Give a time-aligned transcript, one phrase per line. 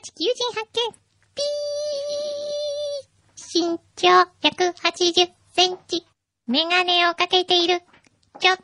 [0.00, 0.92] 地球人発見。
[1.34, 4.08] ピー身長
[4.42, 6.06] 180センチ。
[6.46, 7.82] メガネをかけている。
[8.38, 8.62] ちょっと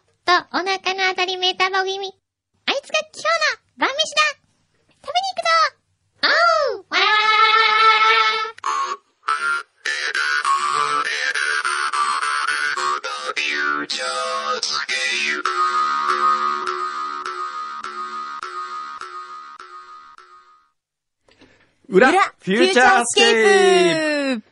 [0.52, 2.12] お腹のあたりメタボ気味。
[2.66, 3.24] あいつが今日
[3.78, 4.22] の晩飯だ
[5.02, 5.50] 食べに行くぞ
[6.22, 6.98] おうわ
[15.44, 15.63] 裏
[21.94, 24.44] 裏フューチャースケープープ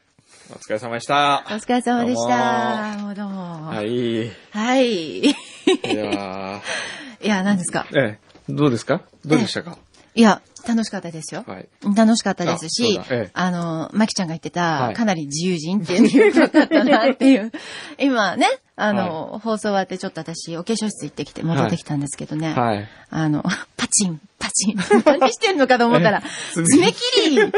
[0.52, 1.50] お疲れ様でしたお。
[1.54, 2.96] 疲れ様でした。
[2.98, 3.66] もうどうも。
[3.68, 3.82] は。
[3.82, 4.30] い。
[4.52, 5.18] はい。
[5.30, 5.34] い
[5.82, 6.60] では、
[7.20, 7.86] や、何ですか？
[7.94, 9.00] ええ、どうですか？
[9.24, 9.76] どうでしたか？
[10.14, 11.44] いや、楽しかったですよ。
[11.46, 11.68] はい。
[11.96, 17.50] 楽しかったですしあええ、あの、まきちゃんが言ってた、はいかなり自由人っていうのかったなっていう。
[17.98, 22.52] 今ね、あの、放送終わってちょっと私、お化粧室行ってきて戻ってきたんですけどね。
[22.52, 22.88] はい。
[23.10, 23.42] あの、
[23.76, 24.76] パチン、パチン。
[25.04, 27.52] 何してんのかと思ったら、え 爪切り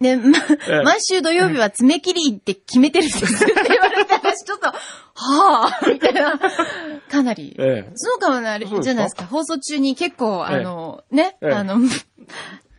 [0.00, 0.38] ね、ま
[0.68, 3.93] ええ、毎週土曜日は爪切りって決めてるんですって言われて、
[4.36, 6.38] 私ちょっと、はぁ、みたいな、
[7.10, 7.54] かなり。
[7.58, 7.92] ええ。
[7.94, 9.26] そうかもな、あれじゃないですか。
[9.26, 11.78] 放送中に結構、あの、ね、ええあの、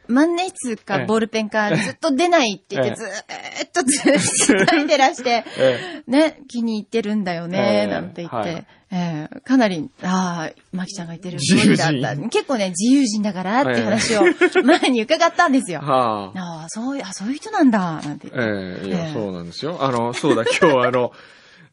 [0.08, 12.30] 万年筆かええボールペンかずっと出ないって言って、ええずーっとずーっと書いてらして、えね、気に入ってるんだよね、ええなんて言って、はいええかなり、ああ、マキちゃんが言ってる自由人通りだった。
[12.30, 14.22] 結構ね、自由人だからって話を
[14.64, 15.81] 前に伺ったんですよ。
[15.83, 15.86] え。
[15.86, 16.39] はあ。
[16.39, 18.89] ああ、そういう、あ、そういう人なんだ、なんて言って。
[18.89, 19.78] ええ、そうなんですよ。
[19.81, 21.11] あの、そうだ、今日はあの、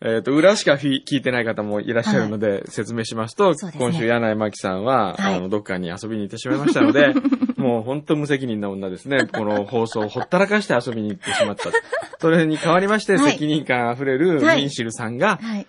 [0.05, 7.15] えっと、裏しか聞いてない方もいらっしゃるので、説明しますと、すね今週柳井真紀さんは、はいあの、どっかに遊びに行ってしまいましたので、
[7.57, 9.27] もう本当無責任な女ですね。
[9.27, 11.71] この放送をほったらかして遊びに行ってしまった。
[12.19, 15.67] それに代わりまして、はい責任感あふれるはいミンシルさんが、はい。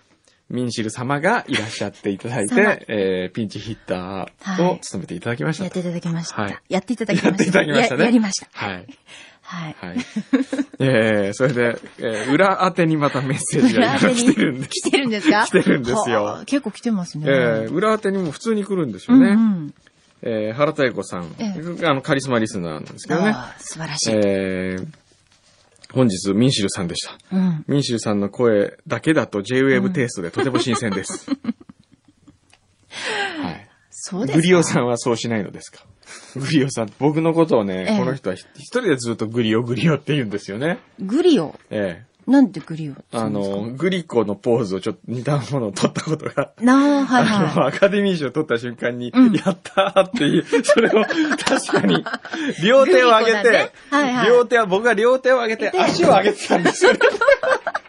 [0.50, 5.72] ミンシル様がいらっしゃっていただい様て、えー、ピンチヒッターはいを務めていただきましたやっ。
[5.72, 6.42] ていただきました。
[6.42, 7.28] はいやっていただきました。
[7.28, 8.48] やっていただきましたねややりました。
[8.52, 8.86] はい。
[9.54, 9.76] はい。
[9.80, 9.96] はい。
[10.80, 14.68] えー、それで、えー、裏宛てにまたメッセージが今来てるんです。
[14.70, 15.46] 来てるんですか？
[15.46, 17.26] 来てるんですよはあ結構来てますね。
[17.28, 19.32] えー、裏宛てにも普通に来るんですうんよね。
[19.32, 19.74] うん。
[20.22, 21.54] えー、原田恵子さん、え
[21.86, 23.34] あの、カリスマリスナーなんですけどね。
[23.58, 24.14] 素晴らしい。
[24.14, 24.86] えー、
[25.92, 27.18] 本日、ミンシルさんでした。
[27.30, 27.64] うん。
[27.68, 31.28] ミンシルさんの声だけだと J-Wave テイストでとても新鮮です。
[31.30, 31.38] はい。
[34.06, 34.42] そうですか？
[34.42, 35.80] グリオさんはそうしないのですか？
[36.36, 40.78] グリオさん、僕のことをね、ええこの人は一人でずっとグリオグリオって言うんですよね。
[41.00, 41.58] グリオ？
[41.70, 52.02] ええなんでグリオあの、グリコのポーズをちょっと似たものを取ったことが、なあ、はいあの、はアカデミー賞を取った瞬間に、うんやったーっていう、それを確かに、
[52.64, 56.98] 両手を上げて、グリコだねはいはい両手は、僕が両手を上げて、で足を上げてたんですよね。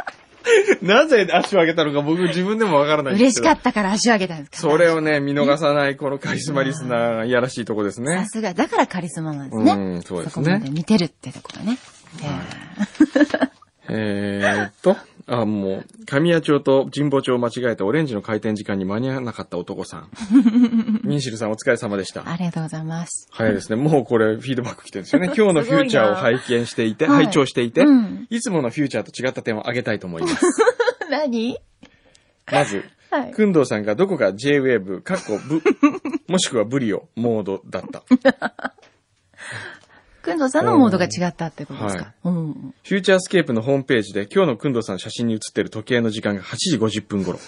[0.82, 3.16] なぜ足を上げたのか僕自分でもわからない。
[3.16, 8.26] 嬉しかったから足を上げたんですかそれをね、見逃さないこのカリスマリスナーがいやらしいとこですさね。
[8.30, 9.72] すが、だからカリスマなんですね。
[9.74, 10.70] うん、そうですそこまでね。
[10.72, 11.78] 見てるってところね。
[13.88, 14.98] えーっと、
[15.28, 20.10] あ、もう、神谷町と神保町を間違えてオレンジの開店時間に間に合わなかった男さん。
[21.04, 22.30] ミンシルさんお疲れ様でした。
[22.30, 23.28] ありがとうございます。
[23.32, 23.76] 早いですね。
[23.76, 25.32] もうこれフィードバック来てるんですよね。
[25.38, 30.46] 今日のフューチャーを拝見していて、はい拝聴していて、うんいつものフューチャーと違った点を挙げたいと思います。
[31.10, 31.58] 何？
[32.52, 33.32] まず、はい。
[33.32, 35.62] くんどうさんがどこか J-Wave、かっこブ、
[36.28, 38.04] もしくはブリオ、モードだった。
[40.26, 42.74] くんどうさんのモードが違ったってことですか、うん。
[42.84, 47.40] フューチャースケープのホームページで今日のくんどうさんの写真に写ってる時計の時間が8時50分頃。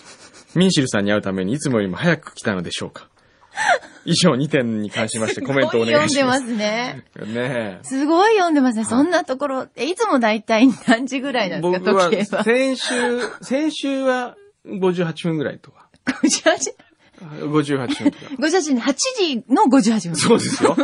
[0.55, 3.09] ミンシルさんに会うためにいつもよりも早く来たのでしょうか？
[4.05, 6.39] 以上2点に関しましてコメントをお願いします。
[6.39, 7.33] 読んでますね。
[7.33, 7.83] ねえ。
[7.83, 8.85] すごい読んでますね。
[8.85, 12.43] そんなところ、え、いつもだいたい何時ぐらいなんですか、僕は時計は。
[12.43, 12.93] 先週、
[13.41, 14.37] 先週は
[14.67, 15.89] 58分ぐらいとか。
[16.23, 16.86] 58
[17.21, 18.25] 58分とか。
[18.39, 20.15] 58 8時の58分。
[20.15, 20.75] そうですよ。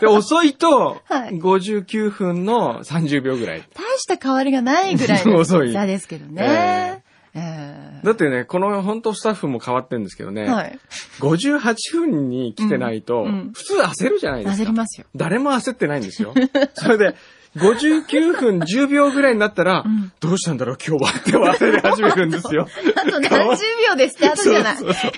[0.00, 3.62] で、遅いと、はい59分の30秒ぐらい。
[3.74, 7.02] 大した変わりがないぐらいの 遅い差ですけどね。
[7.34, 10.78] えだってね、この本当スタッフも変わってるんですけどね、えはい。
[11.20, 14.62] 58分に来てないと、うんうん普通焦るじゃないですか。
[14.64, 15.06] 焦りますよ。
[15.16, 16.34] 誰も焦ってないんですよ。
[16.74, 17.14] それで、
[17.56, 22.66] 59分10秒ぐらいになったら、んどうしたんだろう今日はって焦り始めるんですよ。
[22.96, 24.76] あと何十秒でスタートじゃない。
[24.76, 25.12] そうそうそう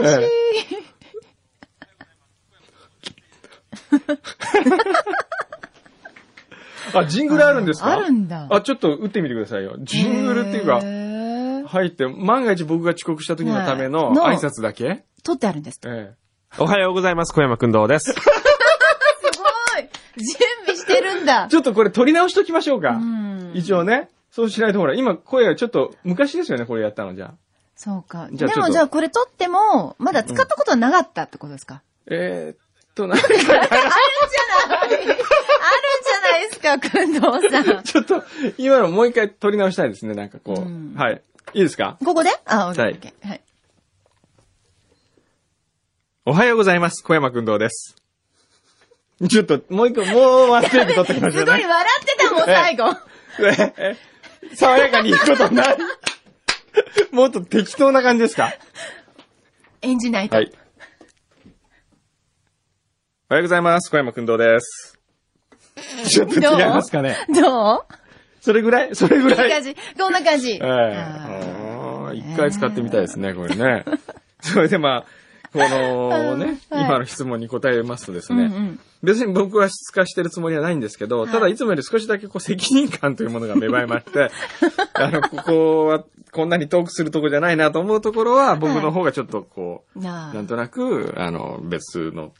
[0.00, 0.28] おかしい。
[6.94, 7.92] あ、ジングルあるんですか？
[7.92, 8.48] あるんだ。
[8.50, 9.76] あ、ちょっと打ってみてくださいよ。
[9.80, 10.80] ジングルっていうか、
[11.68, 15.80] 入って、万が一僕が遅刻した時のための挨拶だけ、撮ってあるんです。
[15.86, 16.14] え
[16.58, 17.34] おはようございます。
[17.34, 18.14] 小山くんどうです。
[20.18, 21.50] 準備してるんだえ。
[21.50, 22.90] ちょっとこれ撮り直しときましょうか。
[22.90, 24.08] うん一応ね。
[24.30, 27.34] そうしないとほら、今声がちょっと昔ですよね、これやったのじゃあ。
[27.76, 28.28] そうか。
[28.30, 32.58] じゃあちょっとでもじゃあこれ撮っても、まだ使ったことはなかったってことですか、えーっ
[32.94, 33.56] となんか、あるんじゃ
[36.20, 37.82] ないですか、くんどうさん。
[37.84, 38.22] ちょっと、
[38.58, 40.60] 今のもう一回撮り直したいですね、なんかこう。
[40.60, 41.22] うんはい。
[41.54, 41.96] いいですか？
[42.04, 42.30] ここで？
[42.44, 43.12] あ、オッケーはい。
[43.30, 43.40] はい。
[46.26, 47.02] おはようございます。
[47.02, 47.96] 小山くんどうです。
[49.26, 51.50] ちょっと、もう一個、もうワンテイク撮ってきましょうね。
[51.50, 52.84] すごい笑ってたもん、最後。
[53.40, 53.96] ええ
[54.54, 55.76] 爽やかに行くことない？
[57.10, 58.52] もっと適当な感じですか？
[59.82, 60.36] 演じないと。
[60.36, 60.52] はい。
[63.30, 63.90] おはようございます。
[63.90, 64.98] 小山くんどうです。
[66.06, 67.84] ちょっと違いますかねどう？
[68.40, 68.94] それぐらい？
[68.94, 69.36] それぐらい？
[69.36, 69.74] こんな感じ。
[69.98, 70.50] こんな感じ。
[70.52, 73.84] ええー一回使ってみたいですね、これね。
[74.40, 75.06] それでまあ、
[75.58, 78.80] このね、はい今の質問に答えますとですーうんね、うん。
[79.02, 84.30] 別に僕は質化してるつもりはないんですけど、はいただいつもより少しだけこう責任感というものが芽生えまして、
[84.94, 90.34] あの、ここはこんなにトークするとこじゃないなと思うところは、僕の方がちょっとこう、なあ。
[90.34, 92.32] なんとなく、あの、別の、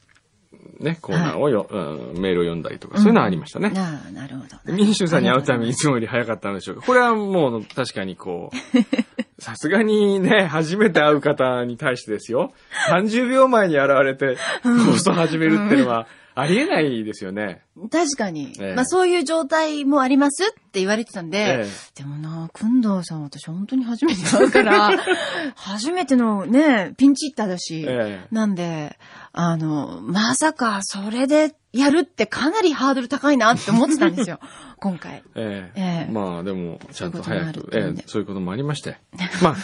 [0.81, 1.77] ね、コーナーをよ、う
[2.17, 3.71] んメールを読んだりとか、そういうのはありましたね。
[3.71, 4.73] なあ、なるほど。
[4.73, 6.83] 民衆さんに会うためにいつもより早かったんでしょうか。
[6.83, 12.53] これはもう確かにこう、 さすがにね、初めて会う方に対してですよ。
[12.91, 16.09] 30秒前に現れて放送始めるっていうのは
[16.41, 17.63] ありえないですよね。
[17.91, 18.53] 確かに。
[18.61, 24.91] ええまあそういう状態もありますって言われてたんで、ええでもな、くんどうさん私本当に初めて会うから、
[25.57, 28.97] 初めてのね、ピンチヒッターだし、ええなんで、
[29.33, 34.39] あの、まさかそれでやるってかなりハードル高いなって思ってたんですよ、
[34.79, 35.25] 今回。
[35.35, 38.97] ええええまあでも、ちゃんと早そういうことく、もあるんでええそういうこともありまして。
[39.43, 39.57] まあ、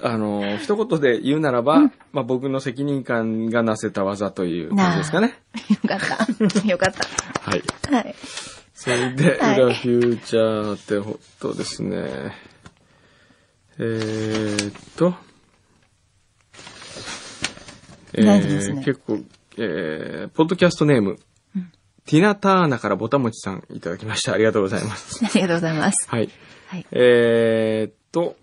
[0.00, 1.80] あの、一言で言うならば、
[2.12, 5.34] まあ僕の責任感がなせた技という感じですかね。
[5.82, 6.62] よかった。
[6.68, 6.94] よかっ
[7.42, 7.62] はい。
[7.82, 7.96] た。
[7.96, 8.14] はい。
[8.74, 12.32] それで、はい裏フューチャーってほっとですね。
[13.80, 15.14] えーっと、
[18.14, 19.20] え大事ですね結構、
[19.56, 21.18] えー、ポッドキャストネーム、
[22.06, 24.32] ティナターナからぼたもちさんいただきました。
[24.32, 25.24] ありがとうございます。
[25.24, 26.08] ありがとうございます。
[26.08, 26.30] はい。
[26.68, 26.86] はい。
[26.92, 28.36] えーっと、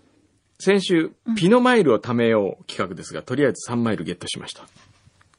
[0.58, 4.62] 先週、ピノマイルを貯めよう企画ですが、とりあえず3マイルゲットしました。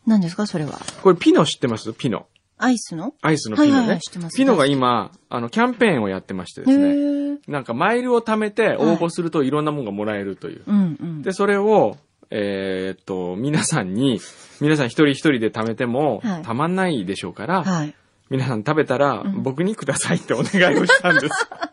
[0.05, 0.45] 何ですか？
[0.47, 0.79] それは。
[1.01, 1.93] これピノ知ってます？
[1.93, 2.27] ピノ。
[2.59, 3.13] アイスの？
[3.21, 3.71] アイスのピノね。
[3.73, 6.85] はいはいはい知ってますピノが今、あの、キャンペーンをやってましてでへすね。
[6.93, 10.63] ーなんかマイルを貯めて応募するといろんなものがもらえるという。
[10.65, 11.21] うんうん。
[11.21, 11.97] で、それを、
[12.29, 14.19] えーっと、皆さんに、
[14.59, 17.93] 皆さん一人一人で貯めてもはいたまんないでしょうから、はい。
[18.29, 21.47] 皆さん食べたらん僕にくださいってお願いをしたんです。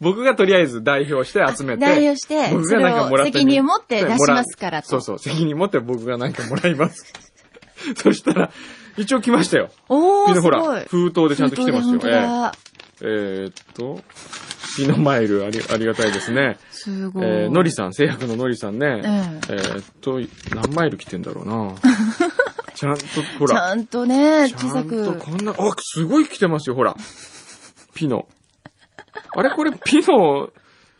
[0.00, 4.88] 僕がとりあえず代表して集めて、代表して、僕がなんかもら責任を持って出しますからと。
[4.88, 7.12] そうそう、責任持って僕がなんかもらいます。
[7.96, 8.50] そしたら、
[8.96, 9.70] 一応来ましたよ。
[9.88, 12.00] おー、ピノほら封筒でちゃんと来てますよ。
[12.04, 12.52] えー
[13.04, 14.00] えーっと、
[14.76, 16.56] ピノマイルありありがたいですね。
[16.70, 17.24] すごい。
[17.24, 19.02] えー、のりさん、製薬ののりさんね。
[19.04, 20.20] ええーっと、
[20.54, 21.74] 何マイル来てんだろうな。
[22.74, 23.02] ちゃんと、
[23.38, 23.56] ほら。
[23.56, 25.18] ちゃんとね、ち小さゃんとく。
[25.18, 26.96] こんな、あ、すごい来てますよ、ほら。
[27.94, 28.28] ピノ。
[29.36, 30.50] あれ、これ、ピノ、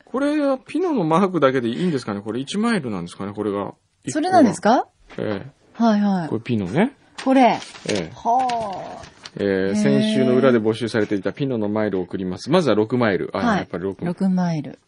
[0.05, 2.21] これはピノのマークだけでいいんですかね？
[2.21, 3.33] これ1マイルなんですかね？
[3.33, 3.75] これが。
[4.09, 4.87] それなんですか？
[5.19, 6.37] えはいはいえこ。
[6.37, 6.95] れピノね。
[7.25, 7.59] これ。
[7.89, 9.03] ええは
[9.37, 12.51] えー先週の裏で募集されていたピノのマイルを送ります。
[12.51, 13.31] まずは6マイル。
[13.33, 14.11] あ、はいやっぱり6あ。
[14.13, 14.79] 6マイル。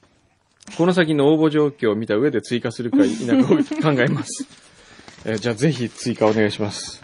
[0.77, 4.47] この先の応募状況を見た上で追加するか否かを考えます。
[5.25, 7.03] えーじゃあぜひ追加お願いします。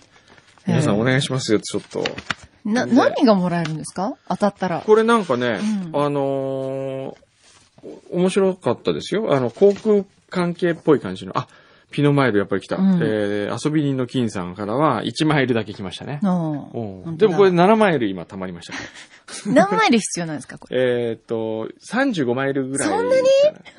[0.67, 2.05] 皆さんお願いしますよ、ちょっと。
[2.65, 4.15] な、で何がもらえるんですか？
[4.29, 4.81] 当たったら。
[4.85, 5.59] これなんかね、
[5.93, 7.15] うんあのー
[8.13, 9.33] お面白かったですよ。
[9.35, 11.49] あの、航空関係っぽい感じの、あ、
[11.91, 12.77] ピノマイルやっぱり来た。
[12.77, 16.19] うんえー遊び人の金さんからは1マイルだけ来ましたね。
[16.23, 17.03] でも
[17.37, 18.79] これ7マイル今溜まりましたか
[19.47, 19.53] ら。
[19.55, 20.59] 何マイル必要なんですか？
[20.59, 20.77] これ。
[21.11, 22.89] えーっと、35マイルぐらい。
[22.89, 23.23] そんなに？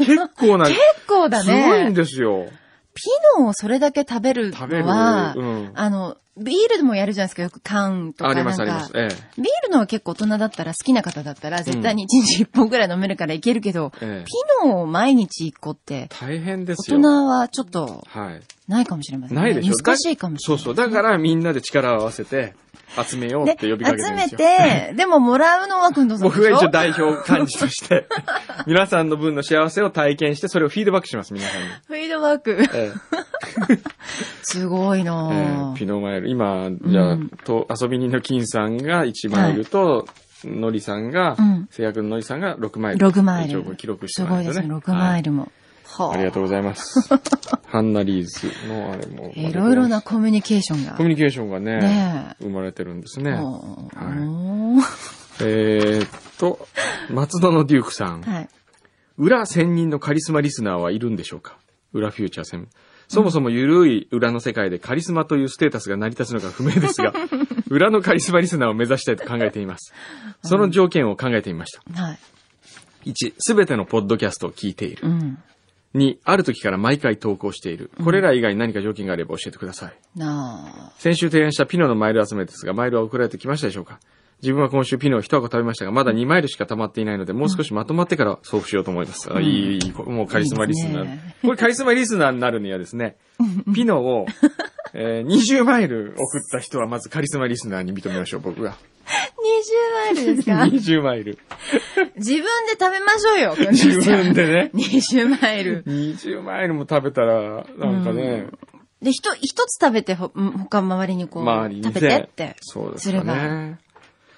[0.05, 1.91] 結構な、 結構だすごいんね。
[1.91, 2.47] ですよ。
[2.93, 3.03] ピ
[3.37, 4.85] ノをそれだけ食べる食べる。
[4.85, 5.71] のは、うん。
[5.75, 7.43] あの、ビールでもやるじゃないですか。
[7.43, 8.49] よく缶とかありなんか。
[8.51, 8.91] ますあります。
[8.95, 9.07] え
[9.37, 14.05] ビールのは結構大人だったら好きな方だったら絶対に1日1本ぐらい飲めるからいけるけど、え。
[14.05, 14.31] ええピ
[14.67, 16.99] ノを毎日1個って、大変で大すよ。
[16.99, 18.41] 人はちょっとはい。
[18.67, 19.43] ないかもしれませんね。
[19.43, 20.63] ないでしょ難しいかもしれない。
[20.63, 20.89] そうそう。
[20.89, 22.53] だからみんなで力を合わせて
[23.07, 24.37] 集めようで、って呼びかけてる集めんですよ。
[24.37, 28.07] て、でももらうのはくんどうさん僕が一応代表幹事として、
[28.67, 31.67] 皆さんの分の幸せを体験して、それをフィードバックします、皆さんに。
[31.87, 32.57] フィードバック。
[32.73, 32.91] え
[34.43, 36.29] すごいええなえぁピノマイル。
[36.31, 40.07] 今、じゃあ、うんと、遊び人の金さんが1マイルと、
[40.43, 43.07] のりさんが、うん製薬ののりさんが6マイル。
[43.07, 45.51] 6マイル記録してすごいですね、6マイルも。
[45.85, 47.09] はありがとうございます。
[47.67, 49.31] ハンナリーズのあれも。
[49.35, 50.93] いろいろなコミュニケーションが。
[50.93, 53.31] コミュニケーションがね、ね生まれてるんですね。
[55.41, 56.67] えーっと、
[57.09, 58.21] 松戸のデュークさん。
[58.21, 58.49] はい。
[59.17, 61.57] 裏千人のカリスマリスナーはいるんでしょうか？
[61.93, 62.69] 裏フューチャー戦。
[63.13, 67.13] そもそも緩い裏の世界でカリスマというステータスが成り立つのか不明ですが、
[67.69, 69.93] 裏のカリスマリスナーを目指したいと考えています。
[70.43, 72.03] その条件を考えてみました。
[72.03, 72.19] はい。
[73.11, 75.05] 1、すべてのポッドキャストを聞いている。
[75.05, 75.37] うん。
[75.95, 77.91] 2、ある時から毎回投稿している。
[78.01, 79.93] これら以外に何か条件があれば教えてください。
[80.17, 83.99] な先週提案したピノのマイル集めですが、マイルは送られてきましたでしょうか？
[84.41, 89.31] 自分は今週ピノを一箱食べましたが、まだ2マイルしか溜まっていないので、もう少しまとまってから送付しようと思います。
[89.33, 91.03] あいい、いい、もうカリスマリスナー。
[91.03, 93.17] いいねこれカリスマリスナーになるにはですね、
[93.73, 94.25] ピノを、
[94.93, 98.71] えー20マイル送った人はまずカリスマリスナーに認めましょう、僕が。
[98.71, 98.77] あ。
[100.11, 100.53] 20マイルですか？
[100.65, 101.37] 20マイル。
[102.17, 104.71] 自分で食べましょうよ、自分でね。
[104.73, 105.83] 20マイル。
[105.85, 108.47] 20マイルも食べたら、なんかね、
[109.01, 112.55] で、一、一つ食べて、ほ、他周りにこう、周りに食べてって。
[112.61, 113.33] そうですすれば。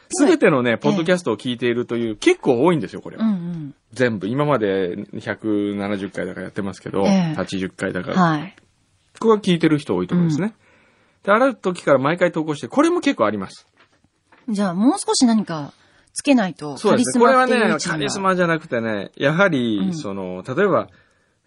[0.09, 3.25] すべてのね、ポッドキャストを聞いているという、結構多いんですよ、これは。
[3.25, 4.27] うん全部。
[4.27, 8.17] 今まで170回だからやってますけど、ええ80回だかうん。
[8.17, 8.21] ら。
[8.23, 8.55] はい。
[9.19, 10.55] ここは聞いてる人多いと思うんですね。
[11.23, 13.67] で、ある時から毎回投稿して、これも結構あります。
[14.49, 15.73] じゃあ、もう少し何か
[16.13, 17.23] つけないと、そうですね。
[17.25, 20.89] カリスこれはね、カリスマじゃなくてね、やはり、うんその、例えば、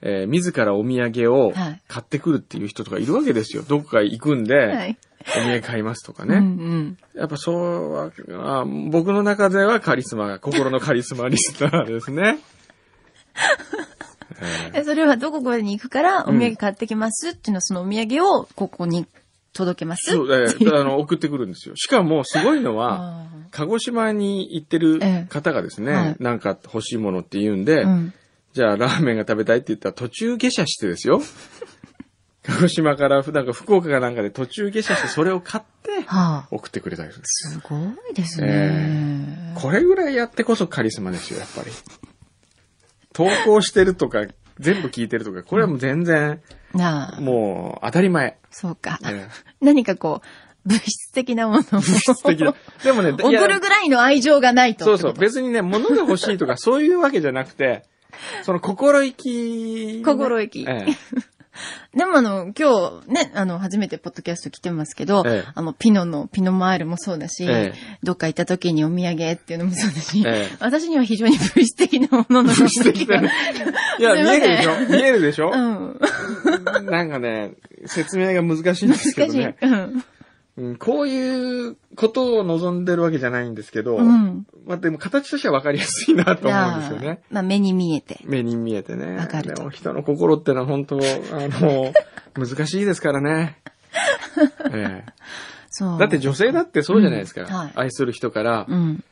[0.03, 3.63] えー自らお土産をはい買ってくるっていう人とかいるわけですよ。
[3.67, 4.99] どこか行くんで、はい。
[5.28, 6.38] お土産買いますとかうんうね。
[6.40, 6.99] ん。
[7.14, 8.11] やっぱそうは
[8.61, 12.38] あ、僕の中ではカリスマ、心のカリスマリスナーですね。
[14.40, 19.06] えーえそれはどこかに行くから、お土産買ってきますっていうのは、そのお土産をここに
[19.54, 21.75] 届けますそう、えーあの、送ってくるんですよ。
[21.76, 28.14] しかも、すごいのは、 あ鹿児島に行ってる方がですね、ええはいなんか欲しいものって言うんで、ーうん。
[28.52, 31.23] じゃあラーメンが食べたいって言ったら途中下車してですよ。
[32.47, 36.49] 鹿児島から、なんか福岡かなんかで途中下車してそれを買ってはあ。
[36.50, 37.50] 送ってくれたりするす。
[37.53, 37.76] すご
[38.11, 39.53] いですね。
[39.57, 41.71] これぐらいやってこそカリスマですよ、やっぱり。
[43.12, 44.26] 投稿してるとか、
[44.59, 46.41] 全部聞いてるとか、これはもう全然、
[47.21, 48.38] もう当たり前。
[48.50, 48.99] そうか。
[49.05, 49.29] ええ
[49.61, 51.83] 何かこう、物質的なものを。
[51.83, 52.55] 素敵だ。
[52.83, 54.85] でもね、送るぐらいの愛情がないと。
[54.85, 55.12] そうそう。
[55.15, 57.85] 別にね、物が欲しいとかそういうわけじゃなくて、
[58.43, 60.87] その心意気、心意気え
[61.97, 73.31] でもあの、今日ね、あの、初めてポッドキャスト来てますけど、ええあの、ピノの、ピノマイルもそうだし、ええどっか行った時にお土産っていうのもそうだし、ええ私には非常に物質的なものの素敵だね。
[73.99, 74.81] いや、見えるでしょ？
[74.89, 76.01] 見えるでしょ、うん。
[76.87, 77.53] なんかね、
[77.87, 79.37] 説明が難しいんですけ難しい。
[79.39, 79.57] どね。
[79.63, 80.05] うん。
[80.59, 84.47] うん、こういうことを望んでるわけじゃないんですけど、うん。
[84.65, 87.21] まあでも形としては分かりやすいなと思うんですよね。
[87.31, 88.21] まあ、目に見えて。
[88.25, 89.17] 目に見えてね。
[89.17, 91.01] わかるとでも人の心ってのは本当、あ
[91.61, 91.93] の、
[92.35, 93.59] 難しいですからね。
[94.73, 95.13] ええ
[95.69, 95.99] そう。
[95.99, 97.43] だって女性だってそうじゃないですか。
[97.43, 99.05] うんはい愛する人から、好うん。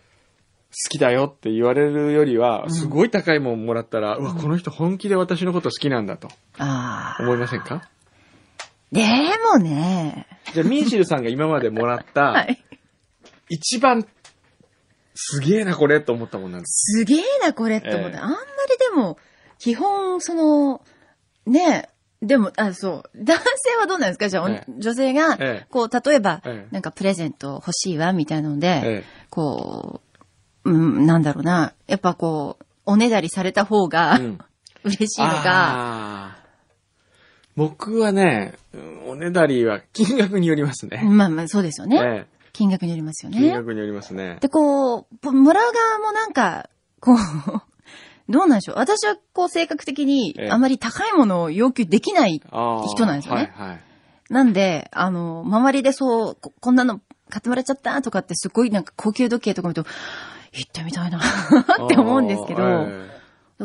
[0.91, 6.29] きだよって言われるよりは、すごい高いもんもらったら、うわ、この人本気で私のこと好きなんだと。
[7.21, 7.89] 思いませんか？
[8.95, 9.03] で
[9.53, 12.63] もね、じゃあ、ミンシルさんが今までもらった、 はい。
[13.49, 14.07] 一番、
[15.15, 17.01] すげえな、これ、と思ったもんなんです。
[17.01, 18.17] すげえな、これって思って。
[18.17, 18.45] ええあんまり
[18.79, 19.19] でも、
[19.59, 20.81] 基本、その、
[21.47, 21.89] ね
[22.23, 23.11] え、でも、あ、そう。
[23.23, 24.29] 男性はどうなんですか？
[24.29, 30.01] じゃあ、おええ女性が、ええこう、例えば、ええなんかプレゼント欲しいわ、みたいなので、えこ
[30.65, 31.75] う、うん、なんだろうな。
[31.87, 34.39] やっぱこう、おねだりされた方が、うん
[34.85, 36.44] 嬉しいのが、あー
[37.57, 41.03] 僕はね、うんおねだりは金額によりますね。
[41.05, 41.99] まあまあ、そうですよね。
[42.03, 43.55] え金額によりますよえ金ね。
[43.55, 44.39] 額によりますね。
[44.41, 46.69] で、こう、もらう側もなんか、
[47.01, 47.17] こう、
[48.29, 48.77] どうなんでしょう。
[48.79, 53.81] 私はこう性格的にええあまり高いものを要求できない人なんですよねはいはい。
[54.31, 59.89] なんで、あの、周りでそう、ここんなの買ってもらっちゃったとかってすごいなんか高級時計とか見ると、
[60.53, 61.19] 行ってみたいな
[61.85, 63.14] って思うんですけど、あーえ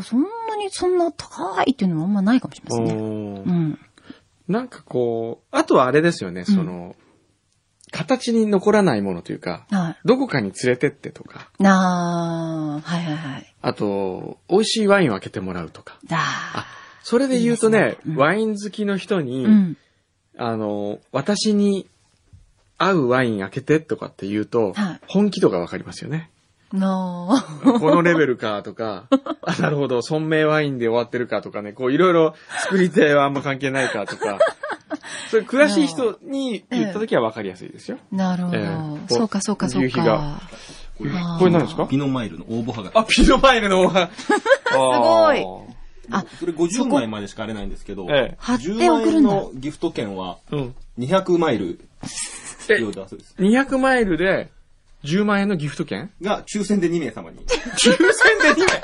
[0.03, 3.01] そんなにそんな高いっていうのはあんまないかもしれえないですね。
[3.01, 3.79] うん。
[4.47, 6.95] なんかこう、あとはあれですよね、その、
[7.91, 9.97] 形に残らないものというか、はい。
[10.05, 13.55] どこかに連れてってとか、なあ、はいはいはい。
[13.61, 15.97] あと、美味しいワインを開けてもらうとか。
[16.05, 16.65] だあ、
[17.03, 19.77] それで言うとね、いいねうんワイン好きの人に、うん。
[20.37, 21.87] あの、私に
[22.77, 26.29] 合うワイン開けてとかって言うと、はい本気度がわかりますよね。
[26.71, 27.71] なあ。
[27.79, 29.05] このレベルかとか、
[29.41, 34.37] あ、なるほど、尊名ワインで終わってるかとかね、こういろいろ作り手はあんま関係ないかとか、
[35.31, 37.97] そういう詳しい人に言った時はわかりやすいですよ。
[38.11, 38.57] なるほど。
[38.57, 38.61] え
[39.09, 40.41] えそうかそうかそう夕日がか。
[40.97, 41.85] これあーこれ何ですか？
[41.87, 42.97] ピノマイルの応募はがき。
[42.97, 44.09] あ、ピノマイルの方が。
[44.17, 44.27] す
[44.75, 45.45] ごい
[46.11, 49.29] あこれ50枚までしかあれないんですけど、ええ貼って10万送るんだ。
[49.29, 50.75] 円のギフト券はうん。
[50.97, 51.79] 200マイル
[52.69, 53.35] え用だそうです。
[53.37, 54.49] 200マイルで
[55.03, 56.11] 10万円のギフト券？
[56.21, 57.39] が抽選で2名様に。
[57.45, 57.95] 抽選
[58.55, 58.81] で2名？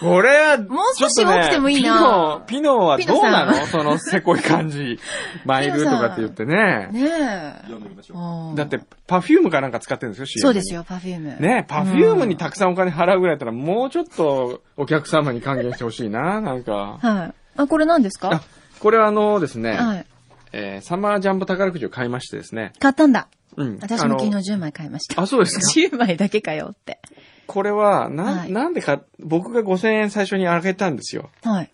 [0.00, 3.66] これは、もう少しちょっとね多くてもいいなピノ、ピノはどうなの？
[3.66, 4.98] そのせこい感じ。
[5.44, 6.88] マイルとかって言ってね。
[6.90, 7.54] ねえ。
[7.64, 8.56] 読んでみましょう。
[8.56, 11.36] だって、パフュームかなんか使ってるんですよ、CM そうですよ、パフューム。
[11.38, 16.98] ねパフュームにたくさんお金払うぐらいだったら、もうちょっとお客様に還元してほしいな、なんか。
[17.02, 17.34] はい。
[17.58, 18.30] あ、これ何ですか？
[18.32, 18.42] あ、
[18.78, 20.06] これはあのですね、はい。
[20.52, 22.72] えーサマージャンボ宝くじを買いましてですね。
[22.78, 23.28] 買ったんだ。
[23.56, 23.78] うん。
[23.80, 25.20] 私も昨日あの10枚買いました。
[25.20, 25.96] あ、そうですか。
[25.96, 27.00] 10枚だけかよって。
[27.46, 31.30] これは、な、はいなんでか、僕が5000円最初にあげたんですよ。
[31.42, 31.70] はい。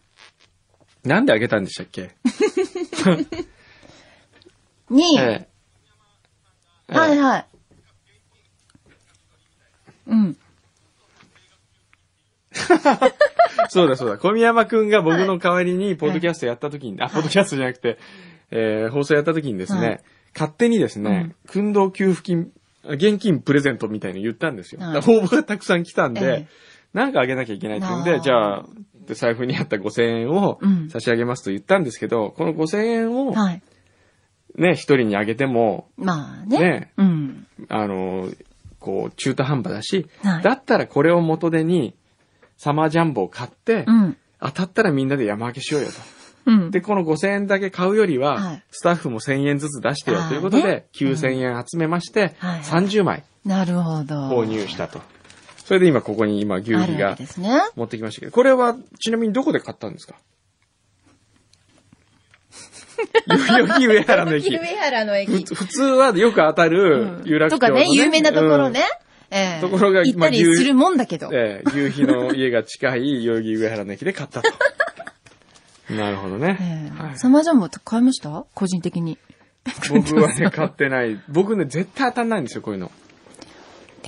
[1.05, 2.15] なんであげたんでしたっけ？
[4.91, 5.47] に、 え
[6.89, 7.47] えはいはい。
[10.07, 10.37] うん。
[13.69, 14.19] そうだそうだ。
[14.19, 17.99] 小宮山くんが僕の代わりに、ポッドキャストやった時に、あ、ポッドキャストじゃなくて、
[18.51, 20.01] えー放送やった時にですね、はい
[20.37, 22.53] 勝手にですね、訓導給付金、
[22.85, 24.81] 現金プレゼントみたいに言ったんですよ。
[24.81, 24.85] 応
[25.25, 28.65] 募がたくさん来たんで、ええなんかあげなきゃいけないって言うんで、じゃあ、
[29.07, 33.63] で財布にあった5000円をうん差し上げますと言ったんですけど、この5000円をはい。
[34.57, 36.59] ね、一人にあげても、まあね。
[36.59, 37.47] ねうん。
[37.69, 38.31] あの、
[38.81, 41.95] こう、中途半端だし、はいだったらこれを元手に、
[42.57, 44.17] サマージャンボを買って、うん。
[44.41, 45.95] 当たったらみんなで山分けしようよと。
[46.47, 46.71] うん。
[46.71, 54.15] で、この5000円だけ買うよりは、はいスタッフも1000円ずつ出してよということで、ね9000円集めまして、はいはい30枚なるほど。
[54.29, 55.01] 購入したと。
[55.65, 57.61] それで今ここに今牛皮があるわけですね。
[57.75, 60.15] 持ってきましたけど、これはちなみにどこで買ったんですか？
[63.27, 64.51] 代々木上原の駅。
[64.51, 65.45] 上原のふ駅。
[65.45, 68.85] つ普通はよく当たる有楽町の、ねとかね、有名なところね。
[69.29, 71.35] ええところが行ったりするもんだけどうん。。
[71.35, 74.49] ええ牛皮の家が近い代々木上原の駅で買ったと。
[75.91, 76.59] なるほどね。
[76.61, 78.45] ええはいサマージャンボって買いました？
[78.55, 79.19] 個人的に。
[79.91, 81.21] 僕はね、買ってない。
[81.29, 82.91] 僕ね、絶対当たんないんですよ、こういうの。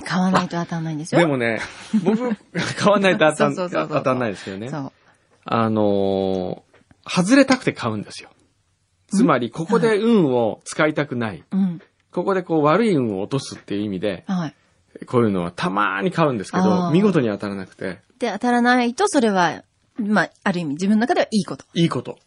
[0.05, 1.19] 買わないと当たんないんですよ？
[1.21, 1.59] でもね、
[2.03, 2.35] 僕、
[2.77, 4.69] 買わないと当たん そうそうそうそう当たんないですけどね。
[4.69, 4.91] そう。
[5.45, 6.69] あのー
[7.11, 8.29] 外れたくて買うんですよ。
[9.07, 11.43] つまり、ここで運を使いたくない。
[11.51, 11.81] うん。
[12.11, 14.55] ここでこう悪い運を落とすっていう意味で、はい。
[15.07, 19.63] こういうのはたまーに買うんですけあど、ー見事に当たらなくて、で、当たらないと、それは、
[19.99, 21.65] まあ、ある意味自分の中ではいいこと。
[21.73, 22.17] いいこと。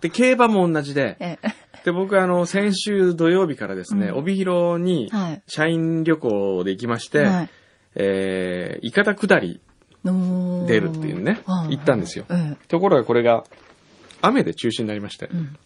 [0.00, 1.48] で、競馬も同じで、ええ。
[1.84, 7.50] で、僕あの、先週土曜日からですね、うん帯広にはい、社員旅行で行きまして、はい。
[7.94, 9.60] えー、伊方下り
[10.04, 13.44] の出るっていうねはい行ったんですよえところがこれが、
[14.22, 15.36] 雨で中止になりましてえ。
[15.36, 15.40] う。
[15.40, 15.56] ん。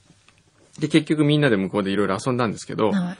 [0.79, 3.19] で、結局みんなで向こうでいろいろ遊んだんですけど、はい。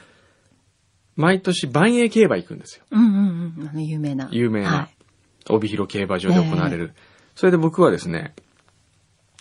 [1.15, 2.85] 毎年万栄競馬行くんですよ。
[2.91, 3.67] うんうんうん。
[3.69, 4.29] あの、有名な。
[4.31, 4.89] 有名なは
[5.49, 6.93] 帯広競馬場で行われる。
[7.37, 8.33] それで僕はですね、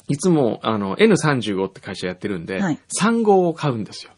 [0.07, 4.13] いつも、あの、N35 って会社やってるんで、はい3号を買うんですよ。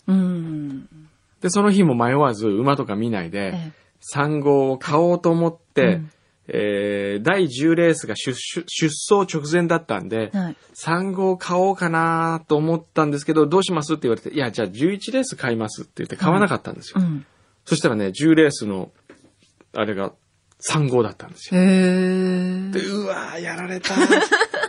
[1.40, 3.72] で、その日も迷わず馬とか見ないで、え
[4.16, 6.10] 3号を買おうと思って、うん
[6.48, 10.36] えー第10レースが出出出走直前だったんで、え。
[10.36, 10.56] はい。
[10.74, 17.00] 3号買おうかなと思ったんですけど、どうしますって言われて、いや、じゃあ11レース買いますって言って買わなかったんですよ。
[17.00, 17.24] うん。
[17.64, 18.90] そしたらね、10レースの、
[19.72, 20.12] あれが
[20.60, 21.60] 3号だったんですよ。
[21.60, 21.66] で、
[22.86, 23.94] うわーやられた。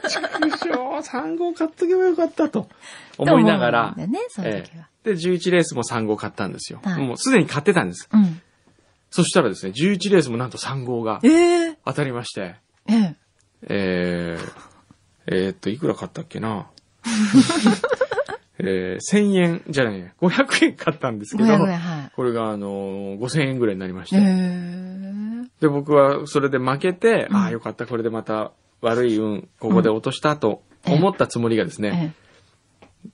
[0.08, 2.70] 畜生、3号買っとけばよかったと
[3.18, 4.88] 思いながらと、思うんだよね、その時は。
[5.04, 6.80] で、11レースも3号買ったんですよ。
[6.84, 8.08] はいもうすでに買ってたんです。
[8.12, 8.42] うん。
[9.10, 11.78] そしたらですね、11レースもなんと3号がええ。
[11.86, 12.56] 当たりまして、
[12.88, 13.16] ええ。
[13.64, 14.52] えー、
[15.28, 16.68] えーっと、いくら買ったっけな？
[18.62, 25.09] えー、1000円じゃないね、500円買ったんですけど、500円、はこれがあのー5000円ぐらいになりまして、え。
[25.60, 32.30] で、僕はそれで負けて、うんああ、よかった、これでまた悪い運、ここで落としたと思ったつもりがですね、え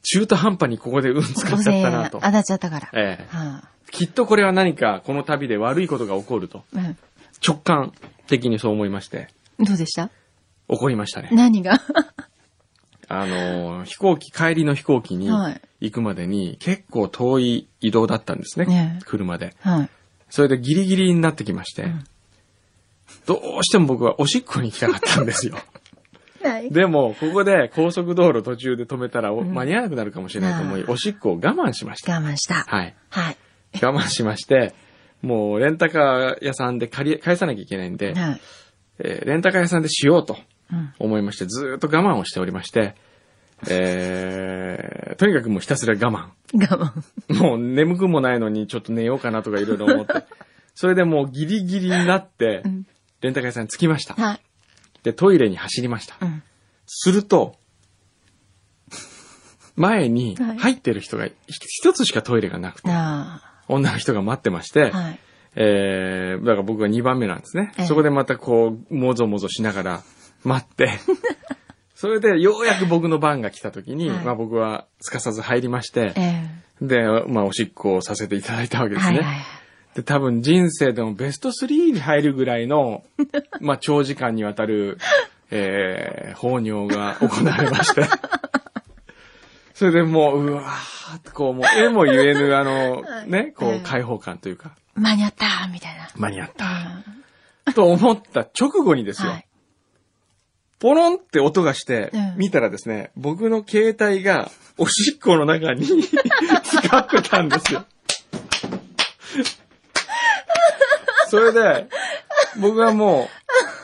[0.03, 2.31] 中途半端にここで運使っちゃったなと当。
[2.31, 2.89] たっちゃったから。
[2.93, 6.77] ええはきっとこれは何かこの旅で悪いことが起こるとい。
[6.77, 6.97] うん
[7.45, 7.93] 直感
[8.27, 9.27] 的にそう思いまして、
[9.59, 10.09] どうでした？
[10.69, 11.29] 起こりましたね。
[11.31, 11.79] 何が？
[13.07, 18.99] あのー、飛行機、帰りの飛行機にはい行くまでに結構遠い移動だったんですね。
[19.05, 19.53] 車で。
[19.59, 19.89] はい。
[20.29, 22.03] それでギリギリになってきまして、ん
[23.25, 25.55] どうしても僕はおしっこに行きたかったんですよ。
[26.43, 26.69] はい。
[26.69, 32.13] でも、ここで高速道路途中で止めたらおうん間に合わなくなるかもしれないと思い、おしっこを我慢しました。
[32.13, 32.65] 我慢した。
[32.67, 32.95] はい。
[33.09, 33.37] はい。
[33.81, 34.73] 我慢しまして、
[35.21, 38.41] もうレンタカー屋さんで借り、返さなきゃいけないんで、はい。
[38.99, 40.37] えーレンタカー屋さんでしようと
[40.71, 40.93] うん。
[40.99, 42.95] 思いまして、ずーっと我慢をしておりまして、
[43.67, 46.57] えー、とにかくもうひたすら我我慢。
[47.29, 47.41] 慢。
[47.41, 50.13] もう眠くもないのにちょっと寝ようかなとかいろいろ思って。
[50.75, 52.85] それでもうギリギリになってうん、
[53.25, 54.13] レンタカー屋さんに着きました。
[54.13, 54.39] はい。
[55.03, 56.15] で、トイレに走りました。
[56.21, 56.43] うん。
[56.85, 57.55] すると、
[59.75, 64.97] 前にはい入ってる人がひ一つしかトイレがなくて、あ女の人が待ってまして、あ。
[64.97, 65.19] はい。
[65.57, 67.71] えー、だから僕が2番目なんですね。
[67.77, 70.03] ええそこでまたこう、もぞもぞしながら、
[70.43, 70.99] 待って。
[71.95, 76.47] それで、ようやく僕の番が来た時に、はいまあ僕はすかさず入りまして、え
[76.81, 79.17] で、まあおしっこをさせていただいたわけえですね。
[79.17, 79.35] はいはい。
[79.95, 83.03] で、多分人生でもベスト3に入るぐらいの、
[83.61, 84.99] まあ長時間にわたる、
[85.51, 88.05] えー、放尿が行われまして。
[89.73, 96.07] それでもう、うわーってこう、もう、絵も言えぬ、あの、ね、こう、ええ開放感というか、間に合ったみたいな。
[96.15, 97.73] 間に合った。
[97.73, 99.31] と思った直後にですよ。
[99.31, 99.47] はい。
[100.79, 105.85] ポロンって音がしてうん、見たらですね、僕の携帯がおしっこの中に
[106.63, 107.85] 使ってたんですよ。
[111.29, 111.87] それで、
[112.59, 113.29] 僕はも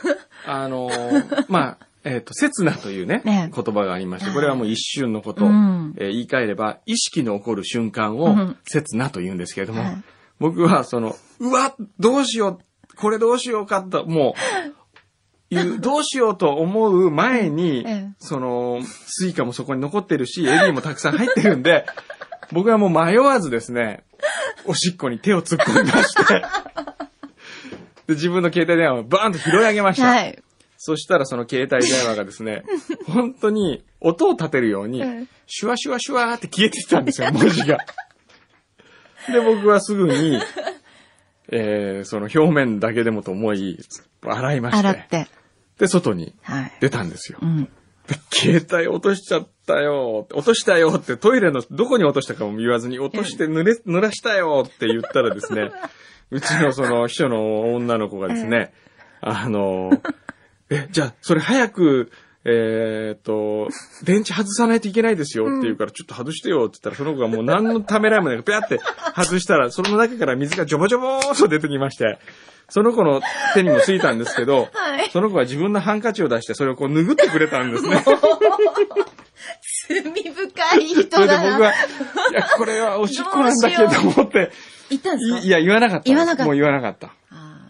[0.06, 3.50] う、あのーまあ、えっ、と、刹那というね、ね。
[3.54, 5.94] 言葉がありまして、これはもう一瞬のこと、うん。
[5.96, 8.56] えー言い換えれば、意識の起こる瞬間をうん。
[8.64, 10.02] 刹那と言うんですけれども、はい。
[10.40, 14.34] 僕はその、うわ、どうしよう、これどうしようかと、も
[15.50, 18.08] う、いう、 どうしようと思う前に、ええ。
[18.18, 21.86] その、スイカもそこに残ってるし、エディーもたくさん入ってるんで、
[22.50, 24.02] 僕はもう迷わずですね、
[24.66, 26.44] おしっこに手を突っ込みまして、
[28.12, 30.08] で自分の携帯電話をバーンと拾い上げました。
[30.08, 30.42] はい。
[30.76, 32.64] そしたらその携帯電話がですね、
[33.06, 37.78] 本当に音を立てるようにうん、シュワシュワシュワーって消えてたんですよ、文字が。
[39.32, 40.40] で、僕はすぐに、
[41.50, 43.78] えー、その表面だけでもと思い、
[44.22, 45.28] 洗いまして、洗って。
[45.78, 46.72] で、外にはい。
[46.80, 47.38] 出たんですよ。
[47.40, 47.68] うん。
[48.08, 55.70] で携帯落としちゃったよ、落としたよってトイレのどこに落としたかも言わずに落として濡れ、濡らしたよって言ったらですね、
[56.32, 58.72] うちのその秘書の女の子がですね、
[59.20, 59.90] あの、
[60.70, 62.10] え、じゃあそれ早く、
[62.46, 63.68] えーっと、
[64.02, 68.80] 電池外さないといけないですよって言うから、ちょっと外してよって言ったら、その子がもう何のためらいもなく、ぴゃって
[69.14, 72.18] 外したら、その中から水がジョボジョボーっと出てきまして、
[72.70, 73.20] その子の
[73.52, 78.02] 手にもついたんですけど、はいその子が自分のハンカチを出して、それをこう拭ってくれたんですね。
[79.88, 81.50] 罪深い人それでだな。
[81.50, 81.74] 僕は、い
[82.32, 84.50] や、これはおしっこなんだけど思って、
[84.92, 85.38] 言ったんですか？
[85.40, 86.04] いいや、言わなかった。
[86.04, 87.14] 言わなかったもう言わなかった。
[87.30, 87.68] あ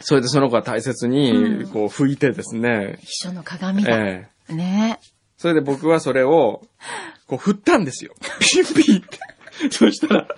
[0.00, 3.96] それでその子は大切に、こう拭いてですね、秘書の鏡だ。
[3.96, 5.00] ええね
[5.38, 6.62] それで僕はそれを、
[7.26, 8.14] こう振ったんですよ。
[8.40, 9.18] ピッピッって。
[9.70, 10.28] そしたら、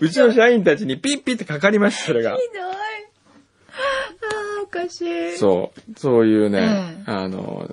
[0.00, 2.36] うちの社員たちにピッピッってかかりました、それが。
[2.36, 2.62] ひどい。
[2.62, 2.72] あ
[4.60, 5.36] あ、おかしい。
[5.36, 5.80] そう。
[5.98, 7.68] そういうね、ええあの、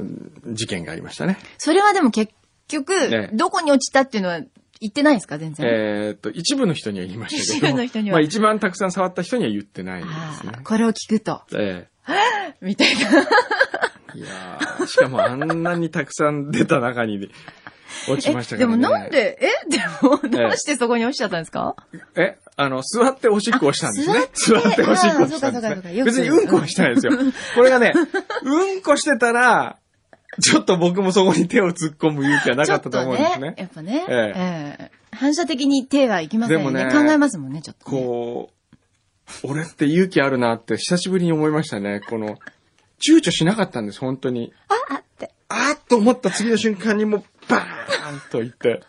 [0.47, 1.37] 事件がありましたね。
[1.57, 2.33] それはでも結
[2.67, 4.41] 局、ええどこに落ちたっていうのは
[4.79, 5.65] 言ってないですか全然？
[5.67, 7.67] えーっと、一部の人には言いましたけど。
[7.67, 10.09] 一部の人にはまあ一番たくさん触った人には言ってないで
[10.39, 10.53] すね。
[10.63, 11.41] これを聞くと。
[11.53, 11.87] え
[12.61, 13.01] みたいな。
[14.15, 17.29] えいやーしかもあんなにたくさん出た中に
[18.09, 18.77] 落ちましたえ、からね。
[18.81, 21.75] でもなんで、えでも、どうしてそこに落ちちゃったんですか、
[22.15, 24.19] え、あの、座っておしっこをしたんですね。
[24.19, 26.03] あ座っておしっこをしたんですね。
[26.03, 27.13] 別にうんこはしてないですよ。
[27.55, 27.93] これがね、
[28.43, 29.77] うんこしてたら、
[30.41, 33.49] ちょっと僕もそこに手を突っ込む勇気はなかったと思うんですね。
[33.49, 33.55] ね。
[33.57, 34.05] やっぱね。
[34.07, 36.77] えええ反射的に手はいきませんよね。
[36.77, 38.01] でもね考えますもんね、ちょっと、ね。
[38.01, 38.51] こ
[39.43, 42.01] う、俺って勇気あるなって久しぶりに思いましたね。
[42.07, 42.37] この、
[42.99, 44.53] 躊躇しなかったんです、本当に。
[44.89, 45.31] あって。
[45.49, 48.81] あーっと思った次の瞬間にもうバーンと言って、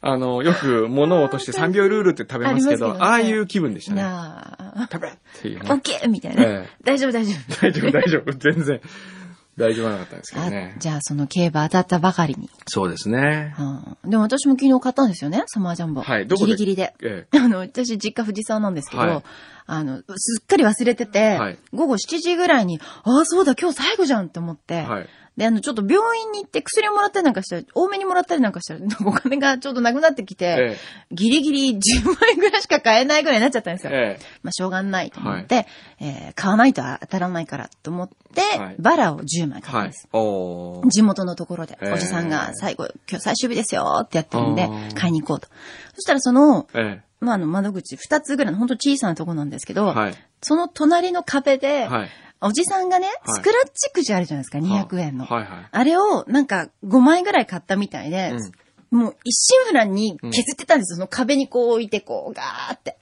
[0.00, 4.02] あの、よく物を落として3秒ルールって食べますけど、あねああいう気分でしたね。
[4.90, 7.60] 食べっていうね、オッケーみたいな、ええ大丈夫、大丈夫。
[7.60, 8.32] 大丈夫、大丈夫。
[8.32, 8.80] 全然、
[9.58, 10.74] 大丈夫はなかったんですけどあね。
[10.78, 12.48] じゃあ、その競馬当たったばかりに。
[12.66, 13.54] そうですね。
[13.58, 16.00] うん、でも私も昨日買ったんですよね、サマージャンボ。
[16.00, 16.52] はいどこで？
[16.52, 16.94] ギリギリで。
[17.02, 19.22] え あの、私実家藤沢なんですけど、はい
[19.66, 24.82] あの、すっかり忘れてて、はい午後7時ぐらいに、ああ、そうだ、今日最後じゃんって思って、え。
[24.82, 25.08] はい。
[25.36, 30.76] で、あの、ちょっと病院に行って薬をもらったりなんかしたら、多めにもらったりなんかしたら、お金がちょっとなくなってきて、え
[31.10, 33.90] ギリギリ10万円ぐらいしか買えないぐらいになっちゃったんですえ。
[33.90, 33.96] よ。
[33.96, 35.66] えまあ、しょうがないと思って、
[36.00, 39.52] えー買わないと当たらないからと思って、はいバラを10枚え。
[39.52, 40.08] はい買ったんです。。
[40.12, 40.88] おー。
[40.90, 45.48] 地元のところで、えーおじさんが最後、今日最終日ですよってやってるんで買いに行こうと。
[45.94, 49.74] そしたらその、えまあ、あの、窓口2つぐらいの本当小さなとこなんですけえ。
[49.76, 50.14] ど、はい。
[50.42, 52.08] その隣の壁で、はい。
[52.42, 55.26] おじさんがね、はいスクラッチくじあるじゃないですか、200円の。
[55.26, 55.48] はいはい。
[55.70, 58.32] あれをなんか5枚ぐらい買ったみたいで、
[58.90, 60.96] もう一心不乱に削ってたんですよ。
[60.96, 62.98] その壁にこう置いてこうガーって。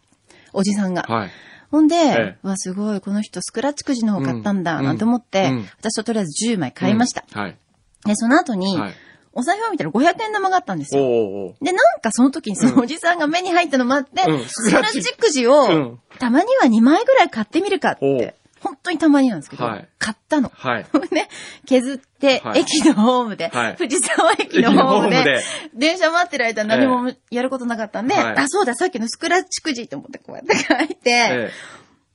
[0.52, 1.02] おじさんが。
[1.02, 1.30] はい。
[1.70, 7.24] ほんで、えわ、すごい、この人スクラッチくじの方買ったんだ、うんなんて思って、うん私はとりあえず10枚買いました。
[7.32, 7.56] はい。
[8.04, 8.94] で、その後に、はい。
[9.32, 11.08] お財布を見たら500円玉があったんですおーよ。
[11.08, 19.88] おーで、なんかその時にそのおじさんが目に入ったのもあって、うんスクラッチくじを、うんたまには2枚ぐらい買ってみるかって、本当にたまになんですけど、はい。
[19.98, 20.52] 買ったの。
[20.54, 20.86] はい。
[21.12, 21.28] ね、
[21.66, 22.60] 削って、はい。
[22.60, 23.76] 駅のホームで、はい。
[23.76, 25.42] 藤沢駅のホームで、
[25.74, 28.36] 電車待ってる間何もやることなかったんで、はい。
[28.36, 31.50] あ、そうだ、さっきのスクラッチくじと思ってこうやって書いて、え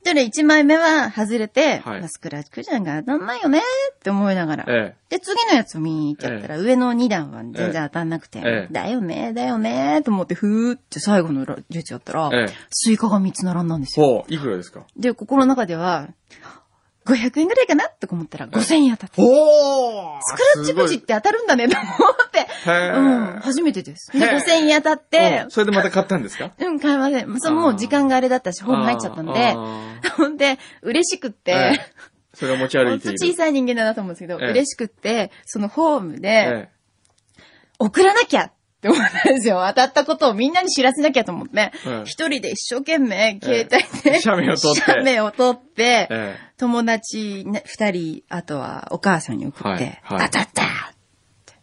[0.06, 4.66] それ1枚目は外れて、はいまあスクラッチじゃんが当たんないよねって思いながら。
[4.68, 12.38] えで、次のやつを見に行っちゃったら、上の2段は全然当たんなくて、ええだよね、だよね、と思って、ふーって最後の列やったら、え。
[12.38, 12.54] ええ。
[12.70, 14.06] スイカが3つ並んだんですよ。
[14.06, 14.82] ほう、いくらですか？
[14.96, 16.08] で、心の中では、
[17.06, 19.22] 500円ぐらいかなとか思ったら、5000円当たって。
[19.22, 20.20] おー！
[20.22, 21.96] スクラッチくじって当たるんだねと思っ
[22.32, 22.48] て。
[22.68, 23.00] う
[23.38, 24.12] ん、初めてです。
[24.12, 24.36] で、へー。
[24.38, 25.42] 5000円当たって。
[25.46, 26.52] うん、それでまた買ったんですか？
[26.58, 27.40] うん、買いません。
[27.40, 29.56] そのもう時間があれだったし、ホーム入っちゃったんで、あ
[30.18, 31.80] ほん で、嬉しくって、ええ。
[32.34, 33.18] それを持ち歩いている。
[33.20, 34.50] 小さい人間だなと思うんですけど、ええ。
[34.52, 36.70] 嬉しくって、そのホームで、え
[37.80, 39.64] 送らなきゃって思ったんですよ。
[39.68, 41.60] 当たったことをみんなに知らせなきゃと思って。
[41.60, 44.82] ええ、一人で一生懸命携帯えで、写メを撮って。
[44.82, 50.74] 写メを撮ってえ、え友達ね二人、あとはお母さんに送って、はいはい当たったっ
[51.46, 51.54] て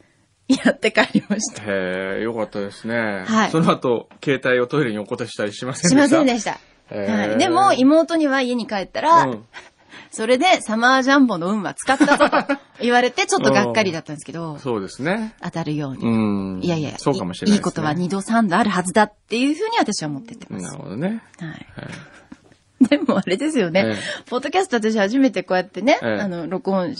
[0.48, 1.62] やって帰りました。
[1.64, 2.16] え。
[2.16, 3.24] へえ、よかったですね。
[3.26, 6.58] はいその後、携帯をトイレに落っことしたりしませんしまでしたせんでした。
[6.94, 9.44] はい、でも、妹には家に帰ったら、うん
[10.12, 15.34] それでサマージャンボの運は使ったぞと言われて、 ちょっとがっかりだったんですけど、そうですね。
[15.42, 16.04] 当たるように。
[16.04, 16.60] うん。
[16.62, 20.64] いやいや、そうかもしれないいいことは二度三度あるはずだっていうふうに私は思ってってます。
[20.64, 21.22] なるほどね。
[21.40, 21.66] はい。
[22.88, 23.84] でもあれですよね。
[23.96, 26.94] えポッドキャスト私初めてこうやってね、ええあの、録音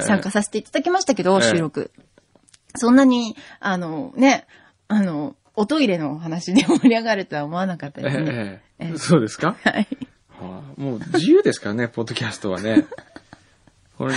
[0.00, 1.90] 参加させていただきましたけど、ええ収録。
[2.74, 4.46] そんなに、あの、ね、
[4.88, 8.62] あの、おトイレの話で盛り上がるとは思わなかったえですね。
[8.96, 9.56] そうですか？
[9.62, 9.86] はい。
[10.40, 12.86] はあもう自由ですからね、ポッドキャストはね。
[13.98, 14.14] これ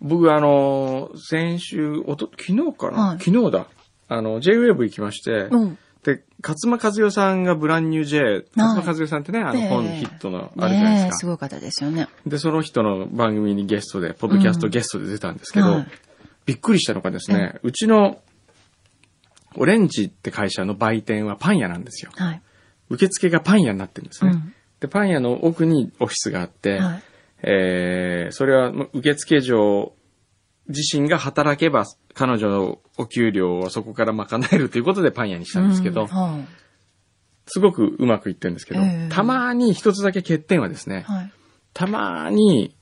[0.00, 3.66] 僕、あの、先週、おと、昨日かな、はい昨日だ。
[4.08, 5.78] あの、J-Wave 行きまして、うん。
[6.04, 11.16] で、勝間和代さんがブランニュー J、勝間和代さんってね、あのええ本ヒットのあるじゃないですか。
[11.18, 12.08] すごい方ですよね。
[12.26, 15.86] で、その人の番組にゲストで、ポッドキャストゲストで出たんですけど、はい
[16.44, 18.20] びっくりしたのがですね、うちの
[19.54, 22.10] オレンジって会社の売店はパン屋なんですよ。
[22.16, 22.42] はい。
[22.88, 24.32] 受付がパン屋になってるんですね。
[24.32, 27.02] うんで、パン屋の奥にオフィスがあって、はい。
[27.44, 29.92] えーそれは受付嬢
[30.68, 36.46] 自身が働けば彼女のお給料をそこから賄えるということでパン屋にしたんですけど、うんはい。
[37.46, 41.32] すごくうまくいってるんですけど、ええたまに一つだけ欠点はですね、はい。
[41.74, 42.76] たまに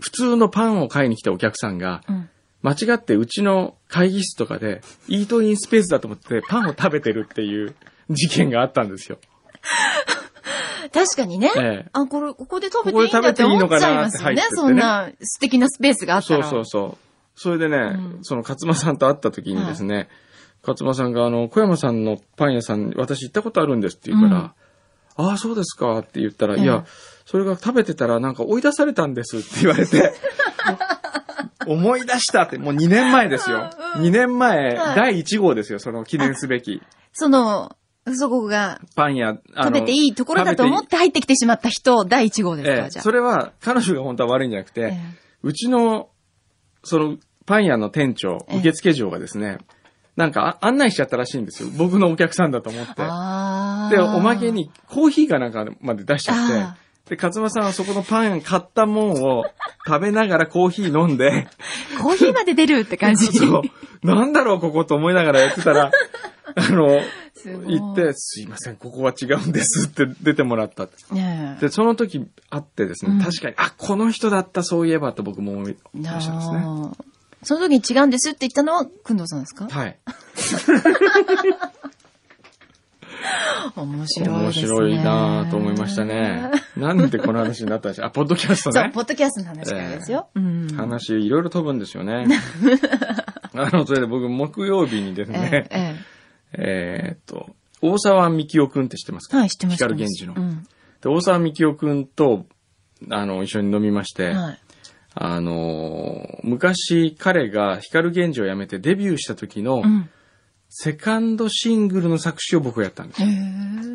[0.00, 2.30] 普通のパンを買いに来たお客さんが、うん。
[2.60, 7.74] 間違ってうちの会議室とかで、イートインスペースだと思ってパンを食べてるっていう
[8.10, 9.18] 事件があったんですよ。
[10.92, 11.50] 確かにね。
[11.56, 13.78] ええあ、これ、ここで食べていいんだって思っちゃいますよね。
[13.78, 16.48] ここで食べていいのかなって入ってってねそんな素敵なスペースがあったそうら。
[16.48, 17.07] そうそう。
[17.40, 17.80] それでね、う
[18.18, 18.18] ん。
[18.22, 20.08] その勝間さんと会った時にですね、
[20.66, 24.54] 勝間さんがあの、小山さんのパン屋さん、私行ったことあるんですって言うから、
[25.14, 26.62] ああ、そうですかって言ったら、ええ。
[26.62, 26.84] いや、
[27.26, 30.14] それが食べてたらなんか追い出されたんですって言われて、
[31.66, 33.70] 思い出したって、もう2年前ですよ。
[33.98, 34.96] 2年前、はい。
[34.96, 36.82] 第1号ですよ、その記念すべき。
[37.12, 37.76] その、
[38.16, 42.90] そこがパン屋、あ食べていいところだと思って入ってきてしまった人、第1号ですか、ええ。
[42.90, 43.02] じゃあ。
[43.02, 44.98] それは彼女が本当は悪いんじゃなくて、ええ。
[45.42, 46.08] うちの、
[46.84, 47.18] その、
[47.48, 49.56] パン屋の店長、ええ受付嬢がですね、
[50.16, 51.70] なんかあ案内しちゃったらしいんですよ。
[51.78, 52.94] 僕のお客さんだと思って。
[53.96, 54.52] で、おまけ。
[54.52, 59.44] にコーヒーかなんかまで出しちゃあって、で、勝間さんはそこのパン買ったもんを
[59.86, 61.48] 食べながらコーヒー飲んで、
[62.02, 63.26] コーヒーまで出るって感じ。
[63.32, 63.62] そ
[64.02, 65.90] う、なんだろうここと思いながらやってたら、
[66.54, 67.00] あの、
[67.66, 70.86] 行って、すいません、ここは違うんですって出てもらった
[71.60, 76.64] で、その時会ってですね、うん確かに、あ、この人だった、そういえばと僕も思いましたですね。
[77.42, 79.68] その時に違うんですって言ったのは、くんどうさんですか？
[79.68, 79.98] はい。
[83.76, 84.66] 面白い面ですね。
[84.68, 86.50] 白いなぁと思いましたね。
[86.76, 88.06] なんでこの話になったんでしょう？
[88.06, 89.00] あ、ポッドキャストそう、ねポ。
[89.00, 90.28] ッドキャストの話からですよ。
[90.34, 90.68] うん。
[90.76, 92.26] 話いろいろ飛ぶんですよね。
[93.54, 95.96] あの、それで僕木曜日にですえね、え
[96.52, 99.38] ええーっと、大沢みきおくんって知ってますか？
[99.38, 99.76] えはい、知ってます。
[99.76, 100.34] 光源氏の。
[100.36, 100.62] うん。
[101.02, 102.46] で、大沢みきおくんと、
[103.10, 104.58] あの、一緒に飲みまして、はい。
[105.20, 110.10] あのー、昔彼が光源氏を辞めてデビューした時のうん。
[110.70, 113.32] セカンドシングルの作詞を僕がやったんですへよ。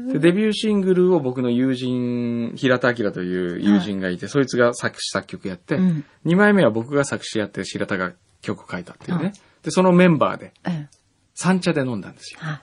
[0.10, 0.14] え。
[0.14, 9.26] でデビューシングルを僕の友人、平田明という友人がいて、そいつが作詞作曲やって、うん2枚目は僕が作詞やって、白田が曲書いたっていうね。
[9.26, 9.34] はい
[9.64, 10.90] で、そのメンバーで、ええ。
[11.34, 12.40] 三茶で飲んだんですよ。
[12.42, 12.62] はい。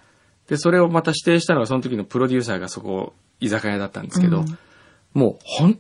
[0.49, 4.59] で、それをまた指定したのがその時のプロデューサーがそこ、居酒屋だったんですけど、うん
[5.13, 5.79] もう本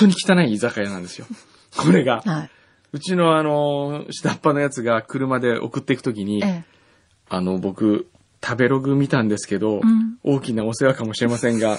[0.00, 1.26] 当に汚い居酒屋なんですよ。
[1.76, 2.22] これが。
[2.24, 2.50] はい。
[2.92, 6.64] うちのあの、下っ端のやつが車で送っていくときに、ええ。
[7.28, 8.08] あの、僕、
[8.42, 11.78] 食べログ見たんですけど、ん大きなお世話かもしれませんが、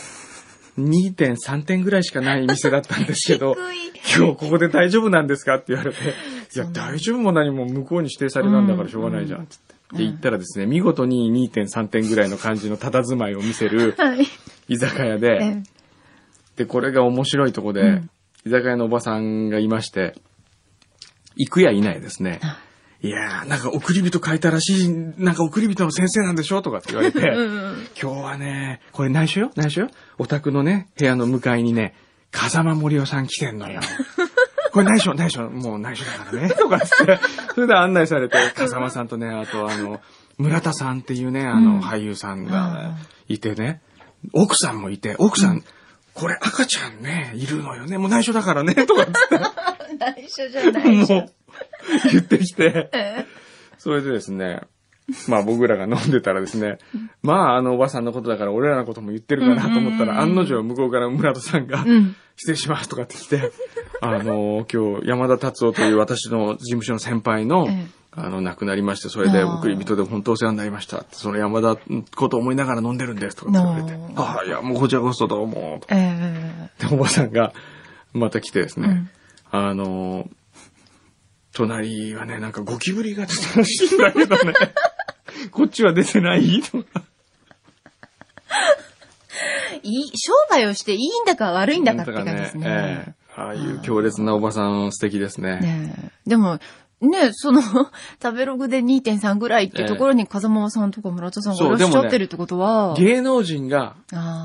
[0.80, 3.56] 2.3点ぐらいしかない店だったんですけど、
[4.18, 5.98] 今日ここで大丈夫なんですかって言われて、
[6.56, 9.98] いや、大丈夫も何も向こうに指定されたんだからしょうがないじゃん、つって。
[9.98, 14.26] で、言ったらですね、見事に2.3点ぐらいの感じの佇まいを見せるはい。
[14.70, 15.64] 居酒屋えで、え。
[16.62, 18.10] で、これが面白いとこで、うん。
[18.46, 20.14] 居酒屋のおばさんがいまして、
[21.36, 22.40] 行くやいないですね。
[23.02, 27.20] いやー、なんか送り人書いたらしい、なんか送り人の先生なんでしょとかって言われて、
[28.00, 29.52] 今日はね、これ内緒よ？
[29.56, 29.90] 内緒よ？
[30.20, 31.96] お宅のね、部屋の向かいにね、
[32.30, 33.82] 風間森夫さん来てんのよ。
[34.72, 35.50] これ内緒内緒。
[35.50, 36.50] もう内緒だからね。
[36.56, 36.78] とか。
[36.78, 36.88] って、
[37.56, 40.00] それで案内されて、風間さんとね、あとあの、
[40.38, 42.96] 村田さんっていうね、あの、俳優さんが
[43.28, 43.82] いてね、
[44.34, 45.64] 奥さんもいて、奥さん、
[46.22, 47.98] これ赤ちゃんね、いるのよね。
[47.98, 49.98] もう内緒だからね、 とかっつって。
[49.98, 51.08] 内緒じゃないもう、
[52.12, 52.92] 言ってきて、
[53.80, 54.62] それでですね、
[55.28, 56.78] まあ僕らが飲んでたらですね、
[57.24, 62.16] まああのおばさんのことだから俺らのことも言ってるかなと思ったら、案の定向こうから村田さんが、ん。
[62.36, 63.52] 失礼しますとかって来て、
[64.00, 71.06] あの、今日山田達夫という私の事務所の先輩の、ええあの、亡くなりまして、それで送り人で本当お世話になりました。
[71.14, 73.92] その山田のことを思いながら飲んでるんですとか言われて。
[73.92, 76.70] な、ああ、いや、もうこちらこそどうも、とえ。
[76.80, 77.54] で、おばさんが、
[78.14, 79.10] また来てですね、
[79.54, 79.60] うん。
[79.60, 80.30] あの、
[81.54, 84.54] 隣はね、なんかゴキブリが出たらしいんだけどね、
[85.52, 86.62] こっちは出てない？
[86.62, 87.04] とか。
[89.74, 92.66] えいい、商売をしていいんだか悪いんだかって感じですね。
[92.68, 93.14] ええ。
[93.36, 95.60] ああいう強烈なおばさん素敵ですね。
[95.62, 95.96] ね
[96.26, 96.30] え。
[96.30, 96.60] でも、
[97.02, 97.62] ねその、
[98.22, 103.96] 食べログで2.3ぐらいっていうところに風間さんとか村田さんがいらっしゃってるってことは、芸能人が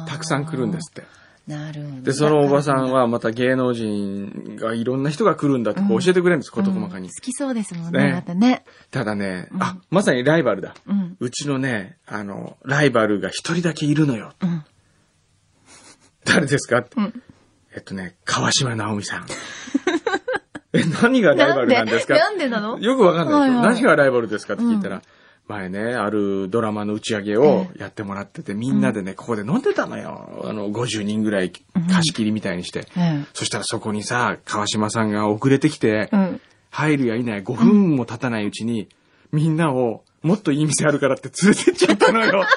[0.08, 1.04] たくさん来るんですって。
[1.46, 2.02] なるほど。
[2.02, 7.20] で、そのおばさんはまた芸能人がいろんな人が来るんだってこう教えてくれるんです、事細かにうん好。
[7.20, 8.64] きそうですもんね、ねまたね。
[8.90, 10.74] ただね、あ、まさにライバルだ。
[10.86, 11.16] うん。
[11.20, 14.32] うちのね、あの、ライバルが一人だけいるのよ。
[14.42, 14.64] うん。
[16.24, 16.94] 誰ですかって。
[16.96, 17.22] うん
[17.76, 19.26] えっとね、川島直美さん。
[20.78, 22.14] え、何がライバルなんですか？
[22.14, 22.78] なんでなの？
[22.78, 23.40] よくわかんない。
[23.40, 25.02] はいはい何がライバルですかって聞いたら、
[25.48, 30.42] 前ね、あるドラマの打ち上げをやってもらってて、みんなでね、ここで飲んでたのよ。
[30.44, 31.52] あの、50人ぐらい
[31.88, 32.86] 貸し切りみたいにして。
[32.96, 36.40] えそしたらそこにさ、川島さんが遅れてきて、えうん。
[36.70, 38.88] 入るやいない5分も経たないうちに、
[39.32, 42.44] みんなをもっといい店あるからって連れてっちゃったのよ。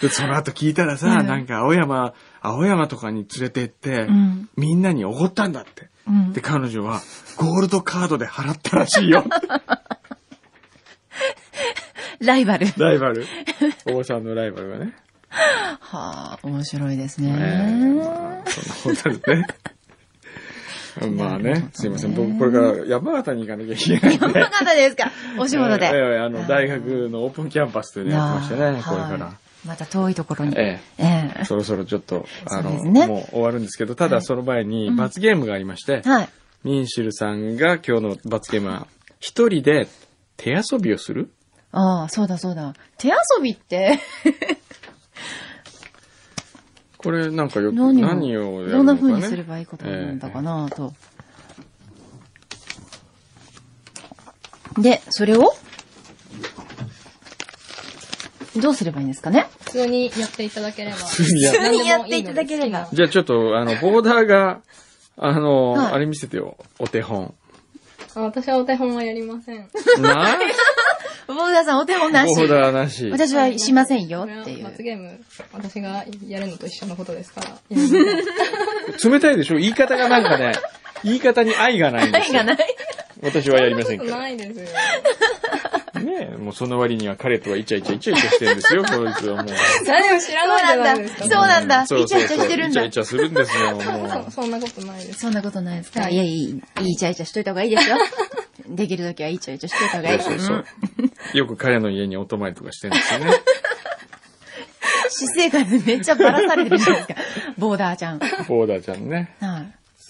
[0.00, 5.88] で、その後聞いたらさ、なんか青山、青山とかに連れて行って、んみんなにおごったんだって。
[6.08, 7.00] うんで、彼女は
[7.36, 9.24] ゴールドカードで払ったらしいよ。
[12.20, 12.66] ライバル。
[12.76, 13.24] ライバル。
[13.86, 14.94] おばさんのライバルがね。
[15.30, 17.94] はあ、面白いですええね。
[18.02, 19.46] まあそんなことですね。
[21.16, 22.14] まあね、すいません。
[22.14, 24.18] 僕、これから山形に行かなきゃいけない。
[24.20, 25.12] 山形ですか？
[25.38, 25.86] お仕事で。
[26.18, 29.34] あの、大学のオープンキャンパスというのやってましてね、これからはい。
[29.64, 30.54] また遠いところに。
[30.58, 36.28] えええそろそろちょっと、あの、ねもう終わるんですけど、ただその前に罰ゲームがありまして、はい。
[36.64, 38.86] ミンシルさんが今日の罰ゲームは、
[39.20, 39.88] 一人で
[40.36, 41.30] 手遊びをする？
[41.72, 42.72] ああ、そうだそうだ。
[42.96, 43.98] 手遊びって、
[46.96, 49.12] これなんかよく、何をやるどんなのかね。
[49.12, 50.92] 風にすればいいことなんだかなと。
[54.78, 55.52] で、それを？
[58.60, 59.46] どうすればいいんですかね？
[59.64, 60.96] 普通にやっていただければ。
[60.96, 62.88] 普通にやる普通にやっていただければ。
[62.92, 64.60] じゃあちょっと、あの、ボーダーが、
[65.16, 66.56] あの、はいあれ見せてよ。
[66.78, 67.34] お手本。
[68.14, 69.68] あ私はお手本はやりません。
[70.00, 70.36] な
[71.28, 72.34] ボーダーさんお手本なし。
[72.34, 73.08] ボーダーなし。
[73.10, 74.64] 私はしませんよこれはっていう。
[74.64, 75.20] 罰ゲーム、
[75.52, 77.48] 私がやるのと一緒のことですから。
[77.48, 79.56] やりません冷たいでしょ？
[79.58, 80.52] 言い方がなんかね、
[81.04, 82.40] 言い方に愛がないんですよ。
[82.40, 82.76] 愛がない。
[83.22, 84.22] 私はやりません そんなことから。
[84.22, 84.66] ないですよ。
[86.04, 89.46] ねえ、もうその割には彼とはイチャイチャイチャイチャしてるんですよ、 こいつはもう。
[89.86, 91.24] 何も知らないじゃないですか。
[91.24, 94.30] そうなんだそうそうそうイチャイチャしてるんだイチャイチャするんですよ、もう。
[94.32, 95.20] そそんなことないです。
[95.20, 97.96] そんなことないですか、はいい、やいい、いいイチャイチャしといた方がいいですよ。
[98.68, 100.20] できるときはイチャイチャしといた方がいい。
[100.20, 100.64] そうそう
[100.98, 101.38] そう。
[101.38, 103.32] よく彼の家にお泊まりとかしてるんですよね。
[105.10, 107.14] 私生活めっちゃばらされてるじゃないですか。
[107.56, 108.18] ボーダーちゃん。
[108.18, 108.30] はい。
[108.46, 109.34] ボーダーちゃんね。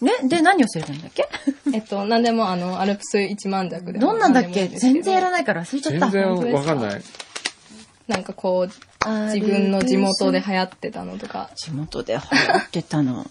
[0.01, 1.29] ね、で、何をすればいいんだっけ？
[1.75, 4.07] えっと、何でもあの、アルプス一万弱でも。
[4.07, 4.69] どんなんだっけ？
[4.69, 5.45] 全然やらない。
[5.45, 6.11] から忘れちゃった。
[6.11, 7.03] 全然わかんない。
[8.07, 11.51] なんかこう、自分の地元で流行ってたのとか。
[11.57, 13.27] 地元で流行ってたの。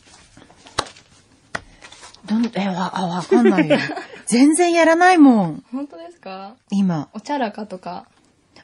[2.26, 3.78] どん、え、わ、あ、わかんないよ。
[4.28, 5.64] 全然やらないもん。
[5.72, 6.56] 本当ですか？
[6.70, 7.08] 今。
[7.14, 8.06] おちゃらかとか。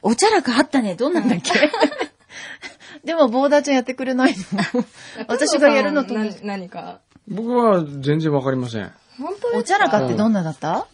[0.02, 0.94] おちゃらかあったね。
[0.94, 1.52] どんなんだっけ？
[3.04, 4.34] でも、ボーダーちゃんやってくれない
[4.74, 4.84] の。
[5.26, 7.00] 私がやるのと同じな何か？
[7.28, 8.92] 僕は全然わかりません。
[9.18, 9.58] 本当ですか？
[9.58, 10.86] おちゃらかってどんなだった？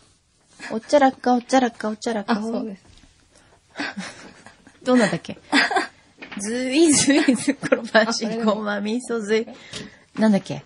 [0.72, 2.34] おちゃらか、おちゃらか、おちゃらか。
[2.34, 2.84] あ、そうです。
[4.84, 5.38] どんなだっけ？
[6.40, 9.46] ずいずいず転ばしごまみそずい。
[10.18, 10.62] なんだっけ？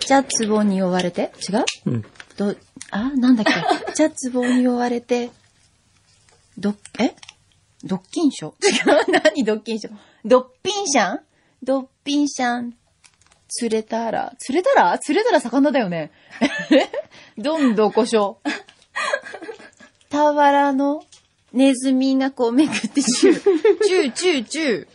[0.00, 1.32] じゃつぼに追われて？
[1.48, 1.64] 違う？
[1.86, 2.04] うん。
[2.36, 2.54] ど、
[2.90, 3.44] あ、なんだっ
[3.86, 3.92] け？
[3.94, 5.30] じゃつぼに追われて、
[6.58, 7.14] ど、え？
[7.84, 8.52] ドッキンショ？
[8.66, 8.70] 違
[9.10, 9.90] う何ドッキンショ？
[10.24, 11.20] ドッピンシャン？
[11.62, 12.74] ドッピンシャン。
[13.48, 14.98] 釣れたら、釣れたら？
[14.98, 16.10] 釣れたら魚だよね。
[17.38, 18.38] どんどこしょ。
[20.10, 21.04] 俵の
[21.52, 23.40] ネズミがこうめくってチュー、
[23.84, 24.86] チュー、チュー、チュー。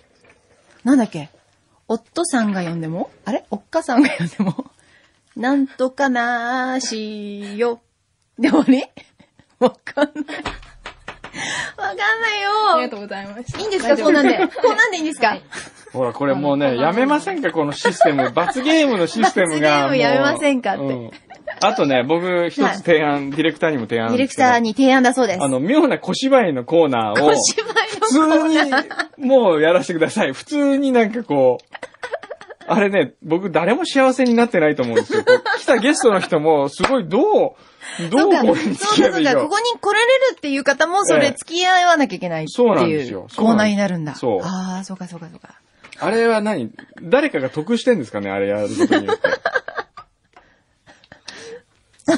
[0.84, 1.30] なんだっけ？
[1.88, 3.10] 夫さんが呼んでも？
[3.26, 3.45] あれ？
[3.52, 4.72] おっかさんが呼んでも？
[5.36, 7.82] なんとかなーしよ。
[8.38, 8.91] でもね
[9.60, 10.43] わかんない。
[11.78, 12.76] わかんないよ。
[12.76, 13.58] ありがとうございます。
[13.60, 14.38] いいんですかこんなんで。
[14.38, 15.38] こんなんでいいんですか
[15.94, 17.52] ほら、これもうね、やめませんか？
[17.52, 18.32] このシステム。
[18.36, 19.84] 罰ゲームのシステムが。
[19.84, 21.12] 罰ゲームやめませんかってもううん
[21.60, 25.44] あとね、僕一つ提案、ディレクターにも提案ディレクターに提案だそうです。
[25.44, 27.74] あの、妙な小芝居のコーナーを、お芝居
[28.20, 28.50] の普
[29.18, 30.34] 通に、もうやらせてください。
[30.34, 31.66] 普通になんかこう、
[32.68, 35.24] あれね、僕誰も幸せになってないと思うんですよ。
[35.60, 39.62] 来たゲストの人も、すごいどう、どそううか、これに付き合えばいいそうか、そうか、こか。
[39.62, 44.16] こに来られるっていう方も、そええれ付き合わなきゃいけないっていうそうなんですコーナーになるんだ。
[44.16, 45.60] そうああ、そうか、そうか、そうか。
[46.02, 46.72] あれは何？
[47.02, 48.30] 誰かが得してんですかね？
[48.30, 49.22] あれやることによって。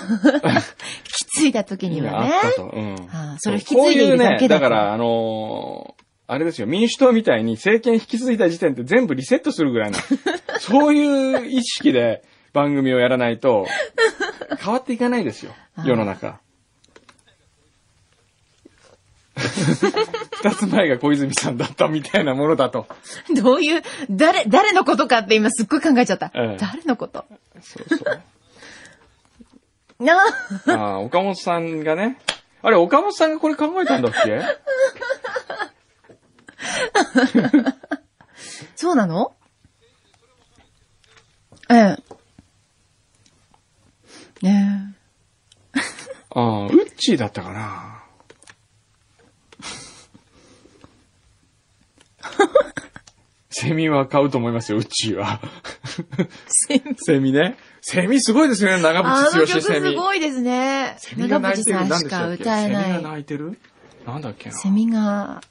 [1.04, 2.34] きついた時にはね。
[2.44, 2.64] あったと。
[2.74, 2.96] うん。
[3.12, 9.98] ああそれを引き継いでいるだけだこういうね、だから、あのーあれですよ、民主党みたいに政権引き継いだ時点って全部リセットするぐらいの、
[10.60, 12.24] そういう意識で
[12.54, 13.68] 番組をやらないと、
[14.60, 15.54] 変わっていかないですよ、
[15.86, 16.40] 世の中。
[20.44, 22.88] 二つ前が小泉さんだったみたいなものだと。
[23.36, 26.28] どういう、誰、誰のことかって今すっごい考えちゃった。
[26.36, 27.26] ええ誰のこと？
[27.62, 28.22] そうそう。
[30.04, 30.18] な
[30.68, 30.72] あ。
[30.72, 32.20] ああ、岡本さんがね。
[32.62, 34.42] あれ、岡本さんがこれ考えたんだっけ？
[38.76, 39.34] そうなの？
[41.70, 41.98] ええ。
[44.42, 44.94] ね
[46.36, 47.93] ああ、ウッチーだったかな。
[53.50, 55.40] セミは買うと思いますよ、ウッチーは。
[56.18, 56.28] え。
[56.48, 57.58] セミセミね。
[57.82, 59.92] セミすごいですね、長渕剛セミ。
[59.92, 60.96] すごいですね。
[60.98, 61.88] セミが長渕鳴いてる。
[61.88, 63.04] さんしか歌えなセミがい。
[63.04, 63.60] 鳴いてる？
[64.06, 64.56] なんだっけな。
[64.56, 65.42] セミが、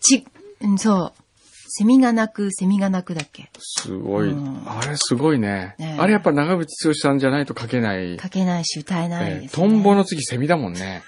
[0.00, 0.26] ち、
[0.60, 1.19] うん、そう。
[1.72, 3.48] セミが鳴く、セミが鳴くだっけ？
[3.60, 5.76] すごい、うんあれすごいね。
[5.78, 8.18] ねえあれやっぱ長渕剛さんじゃないと書けない。
[8.20, 9.54] 書けないし歌えないえー。
[9.54, 11.02] トンボの次セミだもんね。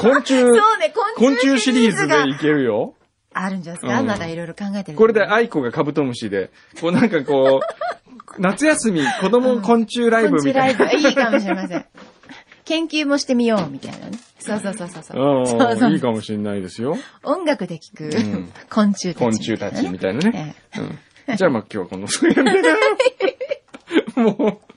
[0.00, 2.94] 昆虫、 そうね、昆昆虫シ虫シリーズがリーズでいけるよ。
[3.32, 4.98] あるんじゃないですか、うんまだいろいろ考えてる。
[4.98, 10.78] これで愛子がカブトムシで、こうなんかこう、夏休み子供昆虫ライブみたいな。
[10.78, 11.86] 昆虫ライブ、いいかもしれません。
[12.68, 14.18] 研究もしてみよう、みたいなね。
[14.38, 15.16] そうそうそうそうそう。
[15.46, 16.98] そううん、そういいかもしれないですよ。
[17.22, 20.54] 音楽で聴く、ん昆虫たち、昆虫たちみたいなね。
[20.76, 20.80] え
[21.28, 21.36] うん。
[21.36, 22.06] じゃあまあ今日はこの、
[24.22, 24.68] もえ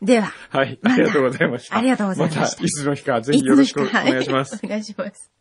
[0.00, 1.76] では、う、はい、ありがとうございました。
[1.76, 4.54] ありがとうございましたまた、いつの日かぜひよろしくお願いします。
[4.54, 5.32] はお願いします。